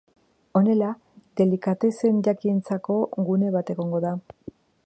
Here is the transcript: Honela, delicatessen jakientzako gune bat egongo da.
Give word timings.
Honela, 0.59 0.87
delicatessen 1.41 2.19
jakientzako 2.31 2.99
gune 3.31 3.55
bat 3.61 3.73
egongo 3.75 4.05
da. 4.09 4.19